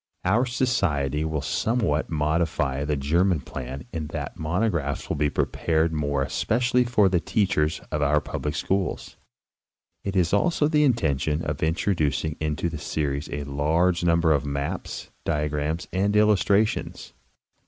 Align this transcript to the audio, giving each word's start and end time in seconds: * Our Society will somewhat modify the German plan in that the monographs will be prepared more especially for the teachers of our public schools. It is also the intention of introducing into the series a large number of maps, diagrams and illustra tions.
* 0.17 0.25
Our 0.25 0.47
Society 0.47 1.23
will 1.23 1.43
somewhat 1.43 2.09
modify 2.09 2.83
the 2.85 2.95
German 2.95 3.39
plan 3.39 3.85
in 3.93 4.07
that 4.07 4.33
the 4.35 4.41
monographs 4.41 5.07
will 5.09 5.15
be 5.15 5.29
prepared 5.29 5.93
more 5.93 6.23
especially 6.23 6.85
for 6.85 7.07
the 7.07 7.19
teachers 7.19 7.81
of 7.91 8.01
our 8.01 8.19
public 8.19 8.55
schools. 8.55 9.15
It 10.03 10.15
is 10.15 10.33
also 10.33 10.67
the 10.67 10.85
intention 10.85 11.43
of 11.43 11.61
introducing 11.61 12.35
into 12.39 12.67
the 12.67 12.79
series 12.79 13.29
a 13.31 13.43
large 13.43 14.03
number 14.03 14.31
of 14.31 14.43
maps, 14.43 15.11
diagrams 15.23 15.87
and 15.93 16.11
illustra 16.15 16.65
tions. 16.67 17.13